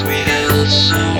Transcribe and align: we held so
we 0.00 0.14
held 0.14 0.68
so 0.68 1.11